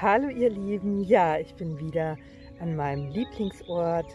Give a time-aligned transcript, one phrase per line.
[0.00, 2.16] Hallo ihr Lieben, ja, ich bin wieder
[2.60, 4.06] an meinem Lieblingsort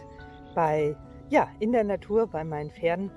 [0.54, 0.96] bei,
[1.28, 3.10] ja, in der Natur bei meinen Pferden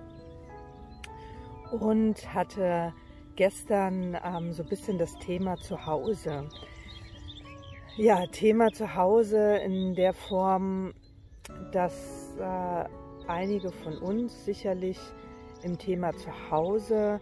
[1.79, 2.93] und hatte
[3.37, 6.49] gestern ähm, so ein bisschen das Thema Zuhause.
[7.95, 10.93] Ja, Thema Zuhause in der Form,
[11.71, 12.83] dass äh,
[13.29, 14.99] einige von uns sicherlich
[15.63, 17.21] im Thema Zuhause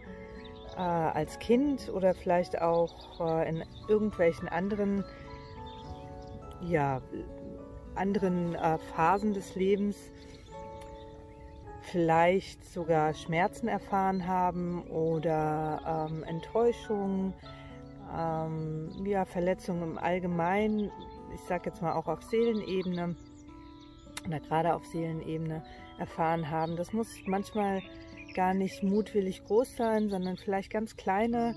[0.76, 5.04] äh, als Kind oder vielleicht auch äh, in irgendwelchen anderen,
[6.62, 7.00] ja,
[7.94, 9.96] anderen äh, Phasen des Lebens
[11.82, 17.32] vielleicht sogar Schmerzen erfahren haben oder ähm, Enttäuschungen,
[18.14, 20.90] ähm, ja, Verletzungen im Allgemeinen,
[21.34, 23.14] ich sage jetzt mal auch auf Seelenebene
[24.26, 25.62] oder gerade auf Seelenebene
[25.98, 26.76] erfahren haben.
[26.76, 27.82] Das muss manchmal
[28.34, 31.54] gar nicht mutwillig groß sein, sondern vielleicht ganz kleine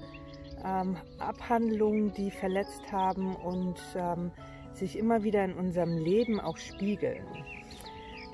[0.63, 4.31] ähm, Abhandlungen, die verletzt haben und ähm,
[4.73, 7.25] sich immer wieder in unserem Leben auch spiegeln.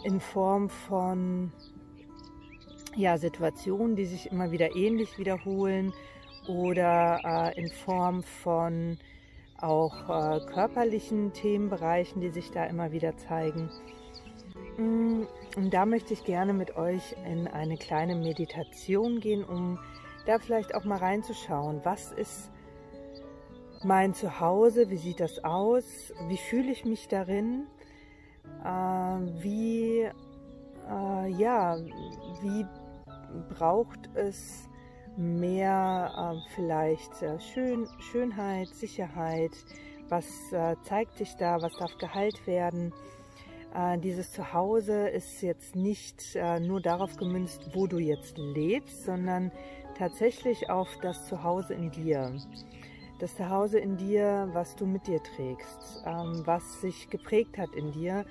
[0.04, 1.52] In Form von
[2.96, 5.94] ja, Situationen, die sich immer wieder ähnlich wiederholen
[6.48, 8.98] oder äh, in Form von
[9.60, 13.70] auch äh, körperlichen Themenbereichen, die sich da immer wieder zeigen.
[14.78, 15.24] Mm,
[15.56, 19.80] und da möchte ich gerne mit euch in eine kleine Meditation gehen, um
[20.26, 22.52] da vielleicht auch mal reinzuschauen, was ist
[23.86, 27.68] mein Zuhause, wie sieht das aus, wie fühle ich mich darin,
[28.64, 30.10] äh, wie,
[30.90, 31.78] äh, ja,
[32.42, 32.66] wie
[33.54, 34.68] braucht es
[35.18, 39.52] mehr äh, vielleicht äh, Schön, Schönheit, Sicherheit,
[40.10, 42.92] was äh, zeigt sich da, was darf geheilt werden.
[43.76, 49.52] Äh, dieses Zuhause ist jetzt nicht nur darauf gemünzt, wo du jetzt lebst, sondern
[49.96, 52.36] tatsächlich auf das Zuhause in dir.
[53.20, 57.92] Das Zuhause in dir, was du mit dir trägst, ähm, was sich geprägt hat in
[57.92, 58.26] dir,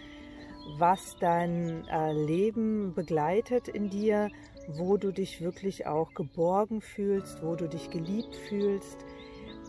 [0.78, 4.30] was dein äh, Leben begleitet in dir,
[4.68, 9.06] wo du dich wirklich auch geborgen fühlst, wo du dich geliebt fühlst.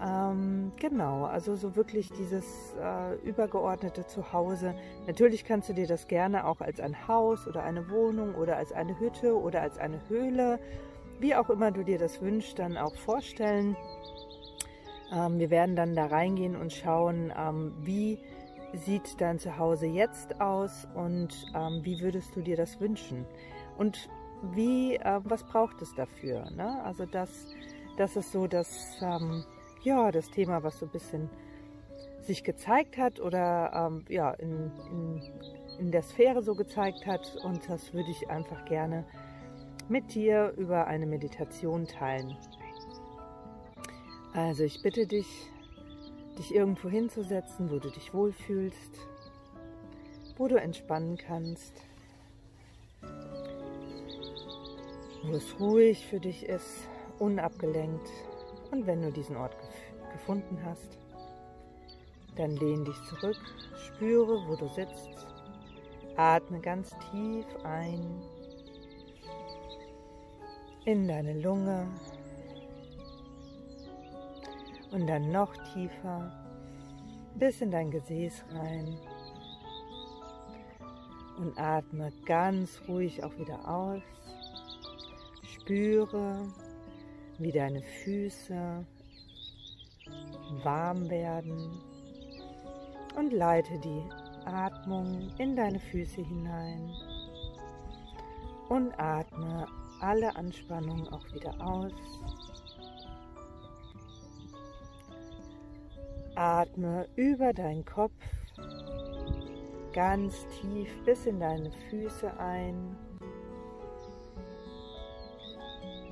[0.05, 4.75] Ähm, genau, also so wirklich dieses äh, übergeordnete Zuhause.
[5.07, 8.73] Natürlich kannst du dir das gerne auch als ein Haus oder eine Wohnung oder als
[8.73, 10.59] eine Hütte oder als eine Höhle,
[11.19, 13.77] wie auch immer du dir das wünschst, dann auch vorstellen.
[15.11, 18.19] Ähm, wir werden dann da reingehen und schauen, ähm, wie
[18.73, 23.25] sieht dein Zuhause jetzt aus und ähm, wie würdest du dir das wünschen?
[23.77, 24.09] Und
[24.53, 26.51] wie, was braucht es dafür?
[26.51, 26.83] Ne?
[26.83, 27.47] Also das,
[27.97, 29.01] das ist so das,
[29.81, 31.29] ja, das Thema, was so ein bisschen
[32.21, 35.21] sich gezeigt hat oder ja, in, in,
[35.79, 37.37] in der Sphäre so gezeigt hat.
[37.43, 39.05] Und das würde ich einfach gerne
[39.87, 42.37] mit dir über eine Meditation teilen.
[44.35, 45.49] Also ich bitte dich,
[46.37, 48.99] dich irgendwo hinzusetzen, wo du dich wohlfühlst,
[50.35, 51.71] wo du entspannen kannst,
[55.23, 56.85] wo es ruhig für dich ist,
[57.17, 58.09] unabgelenkt.
[58.71, 60.97] Und wenn du diesen Ort gef gefunden hast,
[62.35, 63.39] dann lehn dich zurück,
[63.87, 65.27] spüre, wo du sitzt,
[66.17, 68.21] atme ganz tief ein
[70.83, 71.87] in deine Lunge
[74.95, 76.31] und dann noch tiefer
[77.35, 78.97] bis in dein Gesäß rein
[81.37, 84.01] und atme ganz ruhig auch wieder aus.
[85.43, 86.47] Spüre,
[87.39, 88.85] wie deine Füße
[90.63, 91.81] warm werden
[93.17, 94.03] und leite die
[94.45, 96.89] Atmung in deine Füße hinein
[98.69, 99.67] und atme
[99.99, 101.91] alle Anspannung auch wieder aus.
[106.35, 108.13] Atme über deinen Kopf
[109.93, 112.97] ganz tief bis in deine Füße ein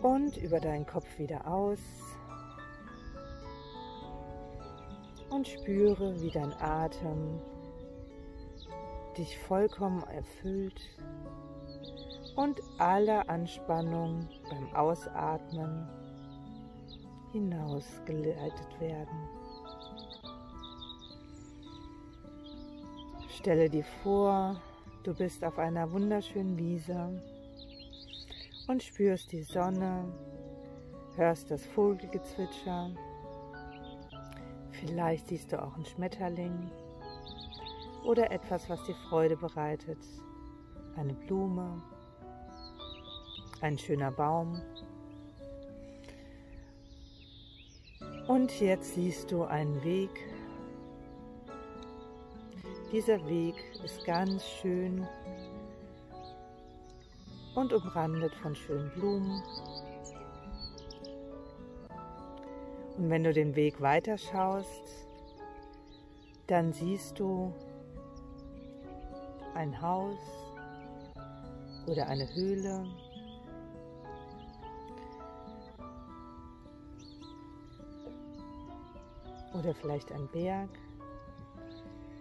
[0.02, 1.80] und über deinen Kopf wieder aus
[5.30, 7.42] und spüre, wie dein Atem
[9.18, 10.82] dich vollkommen erfüllt
[12.36, 15.88] und alle Anspannung beim Ausatmen
[17.32, 19.43] hinausgeleitet werden.
[23.38, 24.62] Stelle dir vor,
[25.04, 27.10] du bist auf einer wunderschönen Wiese
[28.68, 30.06] und spürst die Sonne,
[31.16, 32.92] hörst das Vogelgezwitscher,
[34.72, 36.72] vielleicht siehst du auch einen Schmetterling
[38.06, 40.00] oder etwas, was dir Freude bereitet,
[40.96, 41.82] eine Blume,
[43.62, 44.62] ein schöner Baum.
[48.28, 50.12] Und jetzt siehst du einen Weg
[52.94, 55.08] Dieser Weg ist ganz schön
[57.56, 59.42] und umrandet von schönen Blumen.
[62.96, 65.08] Und wenn du den Weg weiter schaust,
[66.46, 67.52] dann siehst du
[69.56, 70.20] ein Haus
[71.88, 72.86] oder eine Höhle.
[79.56, 80.70] Oder vielleicht ein Berg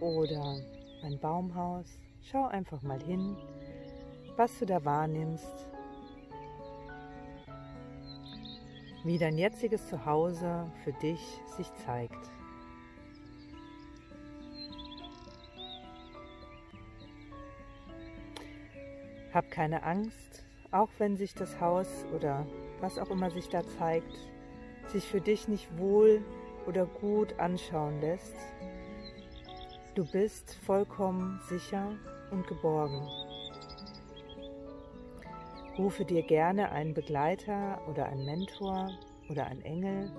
[0.03, 0.57] oder
[1.03, 1.99] ein Baumhaus.
[2.21, 3.35] Schau einfach mal hin,
[4.35, 5.69] was du da wahrnimmst,
[9.03, 11.19] wie dein jetziges Zuhause für dich
[11.57, 12.31] sich zeigt.
[19.33, 22.45] Hab keine Angst, auch wenn sich das Haus oder
[22.81, 24.13] was auch immer sich da zeigt,
[24.87, 26.23] sich für dich nicht wohl
[26.67, 28.35] oder gut anschauen lässt.
[29.95, 31.91] Du bist vollkommen sicher
[32.31, 33.07] und geborgen.
[35.77, 38.89] Rufe dir gerne einen Begleiter oder einen Mentor
[39.29, 40.11] oder einen Engel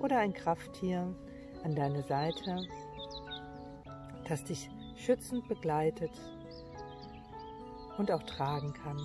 [0.00, 1.14] oder ein Krafttier
[1.62, 2.66] an deine Seite,
[4.26, 6.12] das dich schützend begleitet
[7.98, 8.98] und auch tragen kann.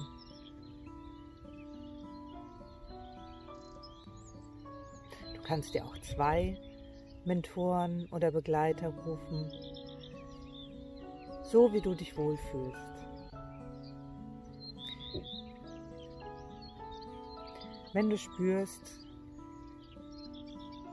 [5.36, 6.58] Du kannst dir auch zwei
[7.26, 9.52] Mentoren oder Begleiter rufen,
[11.54, 13.06] so wie du dich wohlfühlst.
[17.94, 19.00] Wenn du spürst,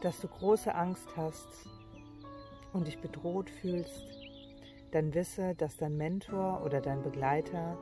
[0.03, 1.49] dass du große Angst hast
[2.75, 4.05] und dich bedroht fühlst,
[4.91, 7.79] dann wisse, dass dein Mentor oder dein Begleiter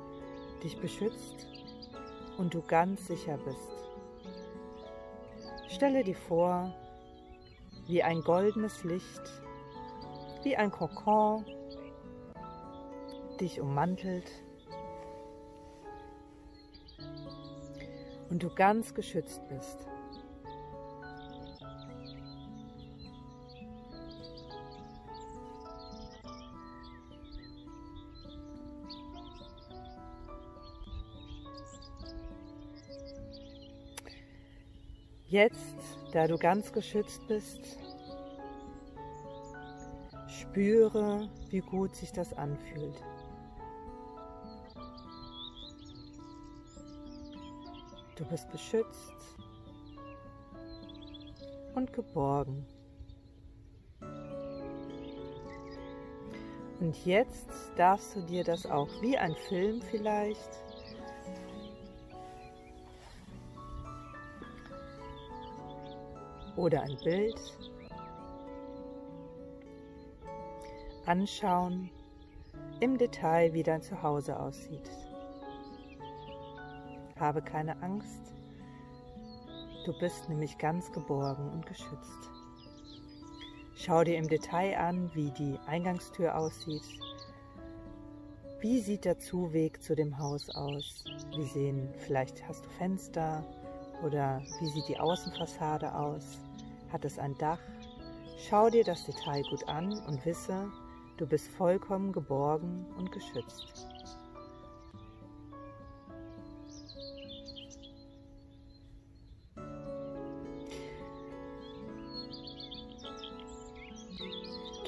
[0.63, 1.49] dich beschützt
[2.37, 3.73] und du ganz sicher bist.
[5.67, 6.73] Stelle dir vor,
[7.89, 9.43] wie ein goldenes Licht,
[10.45, 11.45] wie ein Kokon
[13.40, 14.31] dich ummantelt
[18.31, 19.87] und du ganz geschützt bist.
[35.31, 35.76] Jetzt,
[36.12, 37.79] da du ganz geschützt bist,
[40.26, 42.94] spüre, wie gut sich das anfühlt.
[48.19, 49.15] Du bist beschützt
[51.76, 52.67] und geborgen.
[56.81, 60.50] Und jetzt darfst du dir das auch wie ein Film vielleicht
[66.56, 67.41] oder ein Bild
[71.06, 71.88] anschauen
[72.81, 75.07] im Detail, wie dein Zuhause aussieht.
[77.20, 78.32] Habe keine Angst.
[79.85, 82.31] Du bist nämlich ganz geborgen und geschützt.
[83.75, 86.82] Schau dir im Detail an, wie die Eingangstür aussieht.
[88.61, 91.05] Wie sieht der Zuweg zu dem Haus aus?
[91.37, 93.44] Wie sehen, vielleicht hast du Fenster
[94.05, 96.38] oder wie sieht die Außenfassade aus?
[96.93, 97.61] Hat es ein Dach?
[98.49, 100.70] Schau dir das Detail gut an und wisse,
[101.17, 103.89] du bist vollkommen geborgen und geschützt.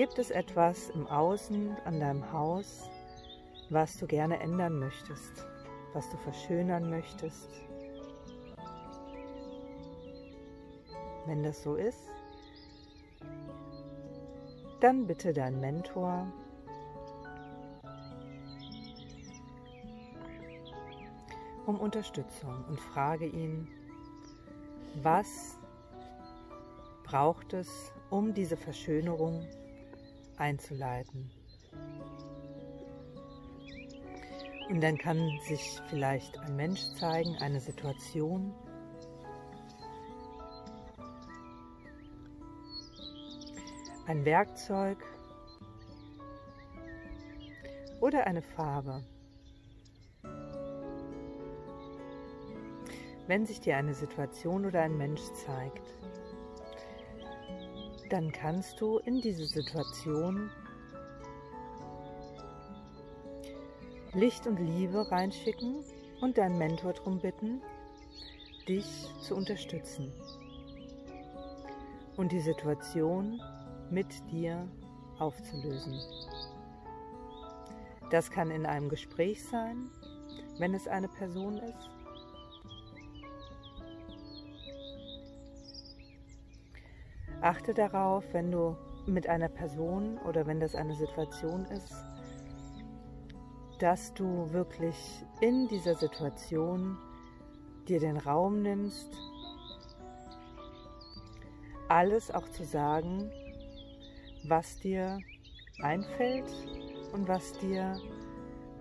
[0.01, 2.89] Gibt es etwas im Außen an deinem Haus,
[3.69, 5.47] was du gerne ändern möchtest,
[5.93, 7.51] was du verschönern möchtest?
[11.27, 12.11] Wenn das so ist,
[14.81, 16.33] dann bitte deinen Mentor,
[21.67, 23.69] um Unterstützung und frage ihn,
[25.03, 25.59] was
[27.05, 29.47] braucht es, um diese Verschönerung
[30.41, 31.31] einzuleiten.
[34.69, 35.19] Und dann kann
[35.49, 38.55] sich vielleicht ein Mensch zeigen, eine Situation,
[44.07, 44.99] ein Werkzeug
[48.01, 49.05] oder eine Farbe.
[53.27, 55.87] Wenn sich dir eine Situation oder ein Mensch zeigt,
[58.11, 60.51] dann kannst du in diese Situation
[64.13, 65.85] Licht und Liebe reinschicken
[66.21, 67.63] und deinen Mentor darum bitten,
[68.67, 70.13] dich zu unterstützen
[72.17, 73.41] und die Situation
[73.91, 74.69] mit dir
[75.21, 76.01] aufzulösen.
[78.11, 79.89] Das kann in einem Gespräch sein,
[80.59, 81.91] wenn es eine Person ist.
[87.43, 91.95] Achte darauf, wenn du mit einer Person oder wenn das eine Situation ist,
[93.79, 96.99] dass du wirklich in dieser Situation
[97.89, 99.11] dir den Raum nimmst,
[101.89, 103.31] alles auch zu sagen,
[104.45, 105.19] was dir
[105.81, 106.45] einfällt
[107.13, 107.99] und was dir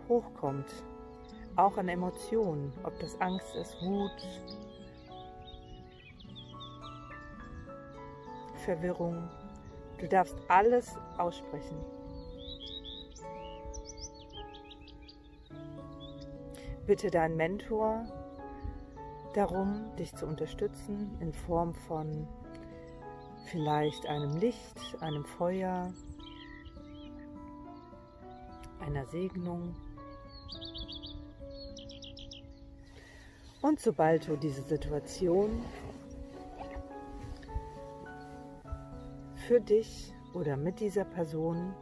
[0.10, 0.68] hochkommt.
[1.56, 4.12] Auch an Emotionen, ob das Angst ist, Wut,
[8.60, 9.30] Verwirrung.
[9.98, 11.78] Du darfst alles aussprechen.
[16.86, 18.06] Bitte deinen Mentor
[19.34, 22.28] darum, dich zu unterstützen in Form von
[23.46, 25.94] vielleicht einem Licht, einem Feuer,
[28.80, 29.76] einer Segnung.
[33.62, 35.64] Und sobald du diese Situation
[39.50, 41.74] für dich oder mit dieser Person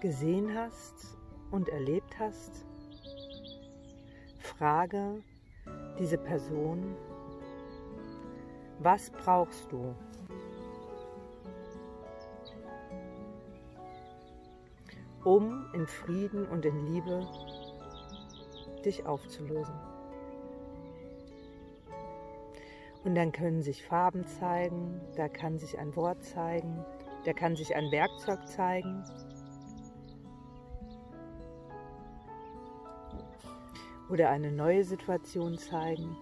[0.00, 1.18] gesehen hast
[1.50, 2.64] und erlebt hast,
[4.38, 5.24] frage
[5.98, 6.94] diese Person,
[8.78, 9.96] was brauchst du?
[15.24, 17.26] um in Frieden und in Liebe
[18.84, 19.91] dich aufzulösen.
[23.04, 26.84] Und dann können sich Farben zeigen, da kann sich ein Wort zeigen,
[27.24, 29.04] da kann sich ein Werkzeug zeigen.
[34.08, 36.16] Oder eine neue Situation zeigen.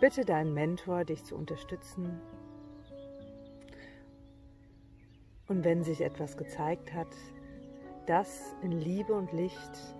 [0.00, 2.20] Bitte deinen Mentor, dich zu unterstützen.
[5.48, 7.08] Und wenn sich etwas gezeigt hat,
[8.06, 9.96] das in Liebe und Licht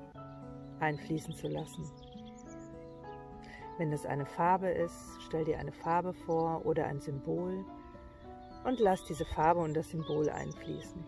[0.80, 2.03] einfließen zu lassen.
[3.76, 7.64] Wenn es eine Farbe ist, stell dir eine Farbe vor oder ein Symbol
[8.64, 11.04] und lass diese Farbe und das Symbol einfließen.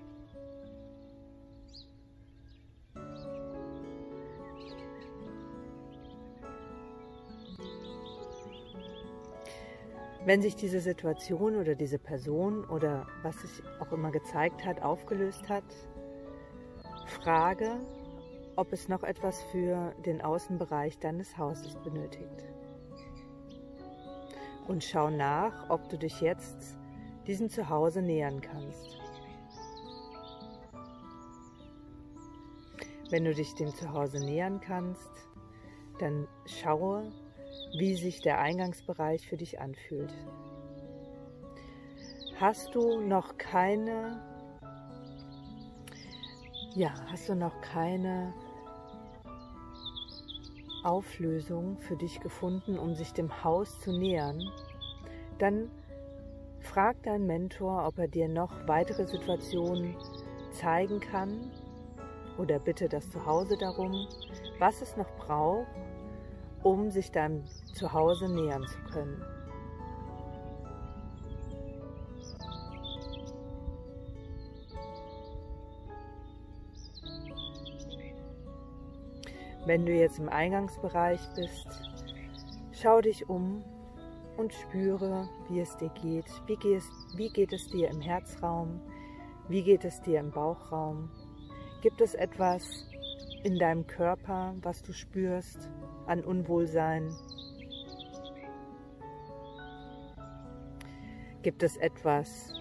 [10.25, 15.49] Wenn sich diese Situation oder diese Person oder was sich auch immer gezeigt hat, aufgelöst
[15.49, 15.63] hat,
[17.23, 17.77] frage,
[18.57, 22.56] ob es noch etwas für den Außenbereich deines Hauses benötigt
[24.69, 26.77] und schau nach, ob du dich jetzt
[27.27, 28.99] diesem Zuhause nähern kannst.
[33.11, 35.11] Wenn du dich dem Zuhause nähern kannst,
[35.99, 37.13] dann schaue,
[37.79, 40.13] wie sich der Eingangsbereich für dich anfühlt.
[42.41, 44.21] Hast du noch keine,
[46.75, 48.35] ja, hast du noch keine
[50.87, 54.41] Auflösung für dich gefunden, um sich dem Haus zu nähern,
[55.39, 55.69] dann
[56.61, 59.97] frag deinen Mentor, ob er dir noch weitere Situationen
[60.53, 61.51] zeigen kann
[62.39, 64.07] oder bitte das Zuhause darum,
[64.59, 65.67] was es noch braucht,
[66.63, 69.36] um sich deinem Zuhause nähern zu können.
[79.67, 81.67] Wenn du jetzt im Eingangsbereich bist,
[82.71, 83.65] schau dich um
[84.37, 86.27] und spüre, wie es dir geht.
[86.47, 88.81] Wie, gehst, wie geht es dir im Herzraum?
[89.49, 91.11] Wie geht es dir im Bauchraum?
[91.83, 92.87] Gibt es etwas
[93.43, 95.69] in deinem Körper, was du spürst
[96.07, 97.13] an Unwohlsein?
[101.43, 102.53] Gibt es etwas,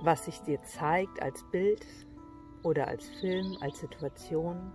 [0.00, 1.86] was sich dir zeigt als Bild
[2.62, 4.72] oder als Film, als Situation?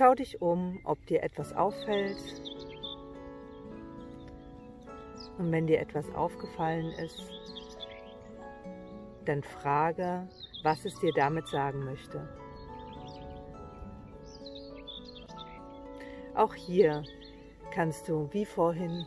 [0.00, 2.16] Schau dich um, ob dir etwas auffällt.
[5.36, 7.22] Und wenn dir etwas aufgefallen ist,
[9.26, 10.26] dann frage,
[10.62, 12.26] was es dir damit sagen möchte.
[16.34, 17.04] Auch hier
[17.70, 19.04] kannst du wie vorhin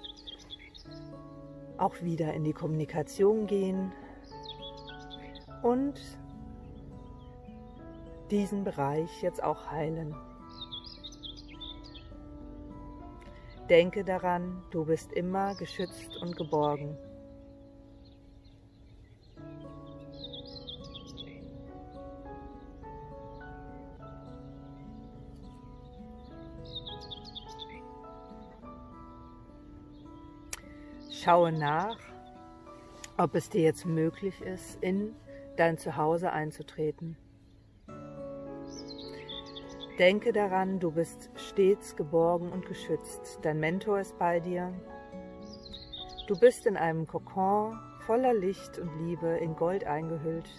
[1.79, 3.91] auch wieder in die Kommunikation gehen
[5.63, 5.99] und
[8.29, 10.15] diesen Bereich jetzt auch heilen.
[13.69, 16.97] Denke daran, du bist immer geschützt und geborgen.
[31.09, 31.97] Schaue nach,
[33.17, 35.15] ob es dir jetzt möglich ist, in
[35.55, 37.15] dein Zuhause einzutreten.
[39.99, 43.37] Denke daran, du bist stets geborgen und geschützt.
[43.43, 44.73] Dein Mentor ist bei dir.
[46.25, 50.49] Du bist in einem Kokon voller Licht und Liebe in Gold eingehüllt.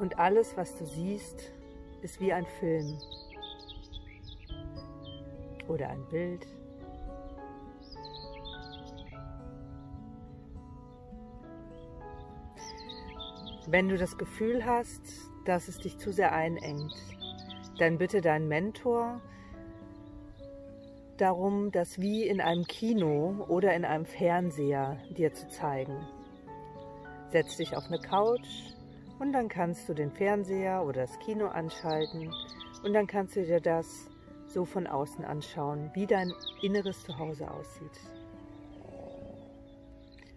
[0.00, 1.52] Und alles, was du siehst,
[2.00, 2.98] ist wie ein Film
[5.68, 6.44] oder ein Bild.
[13.68, 15.02] Wenn du das Gefühl hast,
[15.44, 16.92] dass es dich zu sehr einengt,
[17.78, 19.20] dann bitte deinen Mentor
[21.16, 25.96] darum, das wie in einem Kino oder in einem Fernseher dir zu zeigen.
[27.30, 28.48] Setz dich auf eine Couch
[29.18, 32.32] und dann kannst du den Fernseher oder das Kino anschalten
[32.82, 34.08] und dann kannst du dir das
[34.46, 38.00] so von außen anschauen, wie dein inneres Zuhause aussieht.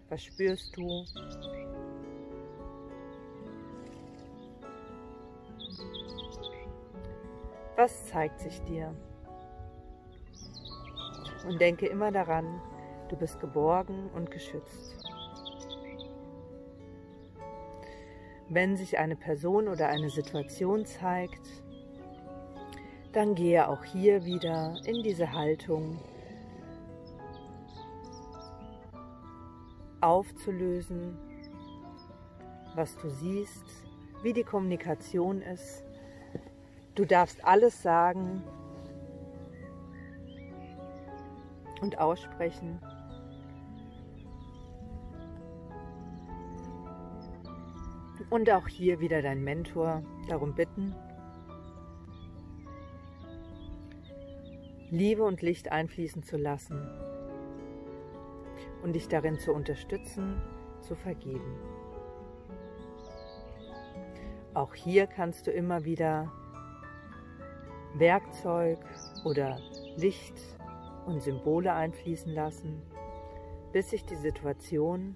[0.09, 1.03] Was spürst du?
[7.77, 8.95] Was zeigt sich dir?
[11.45, 12.61] Und denke immer daran,
[13.09, 15.03] du bist geborgen und geschützt.
[18.47, 21.45] Wenn sich eine Person oder eine Situation zeigt,
[23.11, 25.99] dann gehe auch hier wieder in diese Haltung
[29.99, 31.17] aufzulösen,
[32.73, 33.65] was du siehst,
[34.23, 35.83] wie die Kommunikation ist
[36.95, 38.41] Du darfst alles sagen
[41.81, 42.79] und aussprechen.
[48.29, 50.95] Und auch hier wieder dein Mentor darum bitten,
[54.89, 56.79] Liebe und Licht einfließen zu lassen
[58.83, 60.41] und dich darin zu unterstützen,
[60.81, 61.59] zu vergeben.
[64.53, 66.31] Auch hier kannst du immer wieder
[67.97, 68.79] Werkzeug
[69.23, 69.57] oder
[69.95, 70.35] Licht
[71.05, 72.81] und Symbole einfließen lassen,
[73.71, 75.15] bis sich die Situation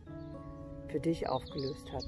[0.88, 2.06] für dich aufgelöst hat.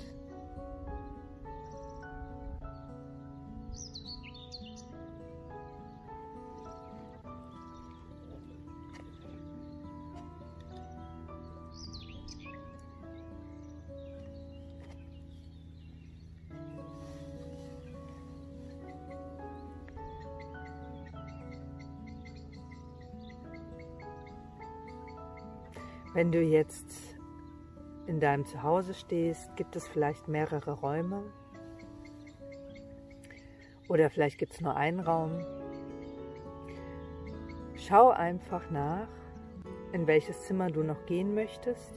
[26.21, 27.17] Wenn du jetzt
[28.05, 31.23] in deinem Zuhause stehst, gibt es vielleicht mehrere Räume
[33.89, 35.43] oder vielleicht gibt es nur einen Raum.
[37.75, 39.07] Schau einfach nach,
[39.93, 41.91] in welches Zimmer du noch gehen möchtest.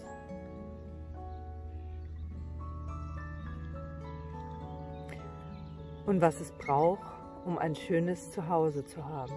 [6.07, 7.03] Und was es braucht,
[7.45, 9.35] um ein schönes Zuhause zu haben.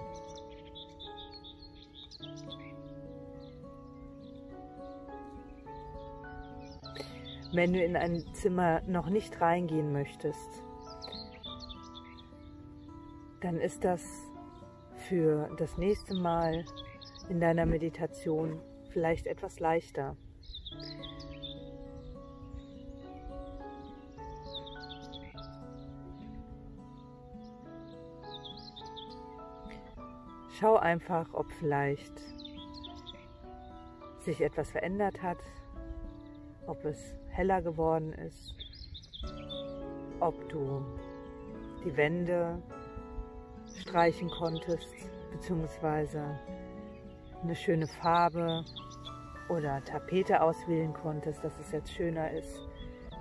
[7.57, 10.63] Wenn du in ein Zimmer noch nicht reingehen möchtest,
[13.41, 14.03] dann ist das
[15.09, 16.63] für das nächste Mal
[17.29, 20.15] in deiner Meditation vielleicht etwas leichter.
[30.59, 32.13] Schau einfach, ob vielleicht
[34.19, 35.39] sich etwas verändert hat,
[36.67, 38.55] ob es heller geworden ist,
[40.19, 40.83] ob du
[41.85, 42.59] die Wände
[43.79, 44.95] streichen konntest,
[45.31, 46.39] beziehungsweise
[47.43, 48.65] eine schöne Farbe
[49.49, 52.59] oder Tapete auswählen konntest, dass es jetzt schöner ist.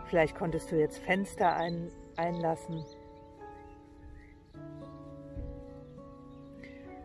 [0.07, 2.83] Vielleicht konntest du jetzt Fenster ein, einlassen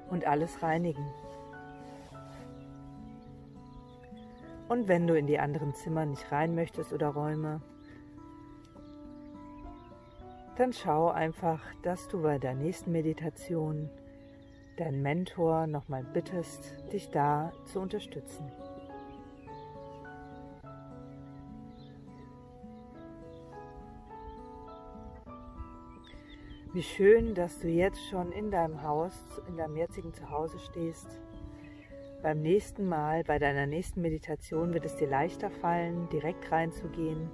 [0.09, 1.05] und alles reinigen.
[4.71, 7.59] Und wenn du in die anderen Zimmer nicht rein möchtest oder Räume,
[10.55, 13.89] dann schau einfach, dass du bei der nächsten Meditation
[14.77, 18.49] deinen Mentor nochmal bittest, dich da zu unterstützen.
[26.71, 29.11] Wie schön, dass du jetzt schon in deinem Haus,
[29.49, 31.19] in deinem jetzigen Zuhause stehst
[32.21, 37.29] beim nächsten Mal, bei deiner nächsten Meditation wird es dir leichter fallen, direkt reinzugehen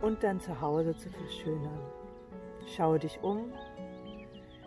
[0.00, 1.80] und dann zu Hause zu verschönern.
[2.66, 3.52] Schaue dich um.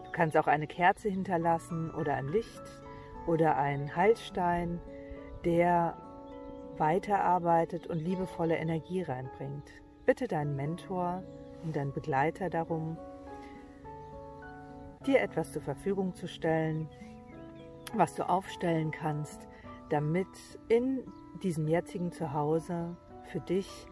[0.04, 2.64] Du kannst auch eine Kerze hinterlassen oder ein Licht
[3.28, 4.80] oder einen Heilstein,
[5.44, 5.98] der
[6.78, 9.72] weiterarbeitet und liebevolle Energie reinbringt.
[10.06, 11.24] Bitte deinen Mentor
[11.64, 12.98] und deinen Begleiter darum,
[15.06, 16.90] dir etwas zur Verfügung zu stellen,
[17.98, 19.48] was du aufstellen kannst,
[19.90, 20.28] damit
[20.68, 21.04] in
[21.44, 22.96] diesem jetzigen Zuhause
[23.32, 23.88] für dich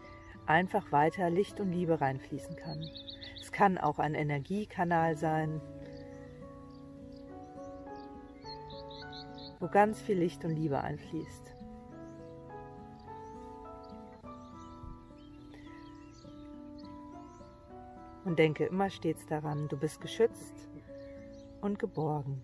[0.46, 2.80] einfach weiter Licht und Liebe reinfließen kann.
[3.42, 5.62] Es kann auch ein Energiekanal sein,
[9.60, 11.56] wo ganz viel Licht und Liebe einfließt.
[18.26, 20.70] Und denke immer stets daran, du bist geschützt
[21.62, 22.42] und geborgen.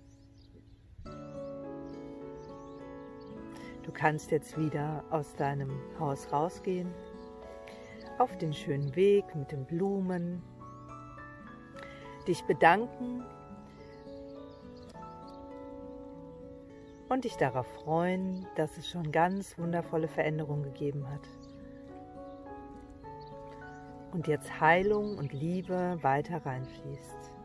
[3.89, 6.93] Du kannst jetzt wieder aus deinem Haus rausgehen,
[8.19, 10.43] auf den schönen Weg mit den Blumen,
[12.28, 13.25] dich bedanken
[17.10, 21.28] und dich darauf freuen, dass es schon ganz wundervolle Veränderungen gegeben hat.
[24.12, 27.38] Und jetzt Heilung und Liebe weiter reinfließt.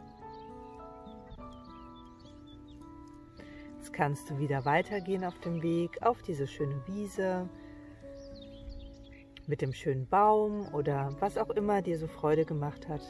[3.95, 7.49] Kannst du wieder weitergehen auf dem Weg, auf diese schöne Wiese,
[9.47, 13.03] mit dem schönen Baum oder was auch immer dir so Freude gemacht hat.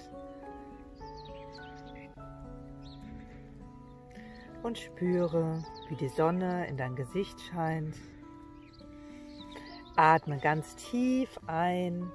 [4.64, 7.94] und spüre, wie die Sonne in dein Gesicht scheint.
[9.94, 12.10] Atme ganz tief ein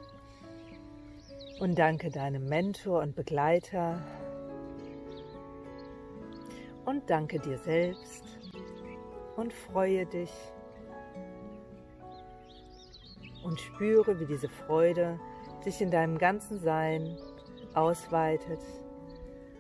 [1.60, 4.02] und danke deinem Mentor und Begleiter
[6.86, 8.39] und danke dir selbst
[9.40, 10.32] und freue dich
[13.42, 15.18] und spüre, wie diese Freude
[15.62, 17.18] sich in deinem ganzen Sein
[17.74, 18.60] ausweitet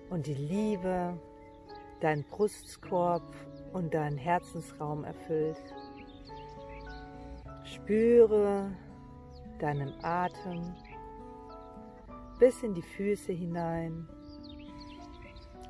[0.09, 1.17] und die Liebe
[2.01, 3.23] dein Brustkorb
[3.71, 5.61] und deinen Herzensraum erfüllt.
[7.63, 8.71] Spüre
[9.59, 10.75] deinen Atem
[12.37, 14.09] bis in die Füße hinein.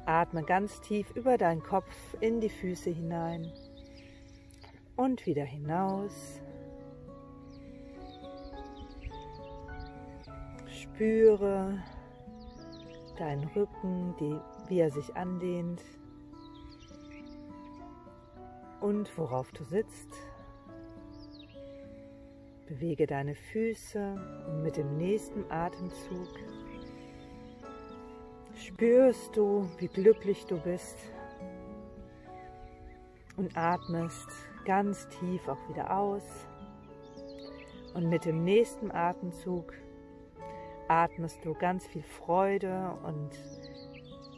[0.08, 3.52] Atme ganz tief über deinen Kopf in die Füße hinein
[5.00, 6.42] und wieder hinaus.
[10.68, 11.82] Spüre
[13.18, 15.82] deinen Rücken, die, wie er sich andehnt
[18.82, 20.10] und worauf du sitzt.
[22.68, 24.16] Bewege deine Füße
[24.48, 26.28] und mit dem nächsten Atemzug
[28.54, 30.98] spürst du, wie glücklich du bist
[33.38, 36.24] und atmest ganz tief auch wieder aus.
[37.94, 39.74] Und mit dem nächsten Atemzug
[40.88, 43.32] atmest du ganz viel Freude und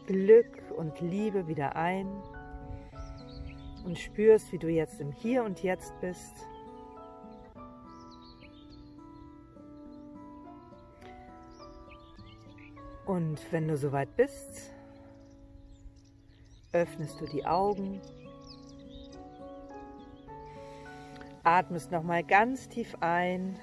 [0.06, 2.08] Glück und Liebe wieder ein
[3.86, 6.34] und spürst, wie du jetzt im Hier und Jetzt bist.
[13.06, 14.74] Und wenn du soweit bist,
[16.72, 18.00] öffnest du die Augen,
[21.44, 23.58] atmest nochmal ganz tief ein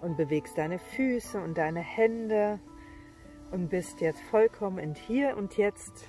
[0.00, 2.60] und bewegst deine Füße und deine Hände
[3.50, 6.06] und bist jetzt vollkommen in Hier und Jetzt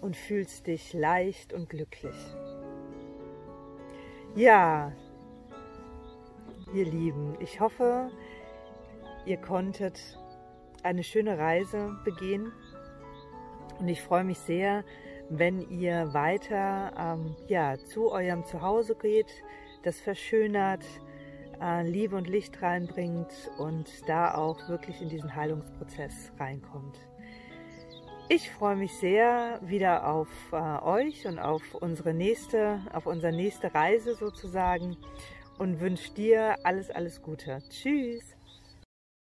[0.00, 2.16] und fühlst dich leicht und glücklich.
[4.34, 4.92] Ja,
[6.72, 8.10] ihr Lieben, ich hoffe,
[9.26, 10.18] ihr konntet
[10.82, 12.50] eine schöne Reise begehen
[13.78, 14.84] und ich freue mich sehr,
[15.28, 19.30] wenn ihr weiter ähm, ja, zu eurem Zuhause geht,
[19.82, 20.84] das verschönert,
[21.60, 26.98] äh, Liebe und Licht reinbringt und da auch wirklich in diesen Heilungsprozess reinkommt.
[28.28, 33.74] Ich freue mich sehr wieder auf äh, euch und auf unsere nächste, auf unsere nächste
[33.74, 34.96] Reise sozusagen
[35.58, 37.62] und wünsche dir alles, alles Gute.
[37.68, 38.31] Tschüss!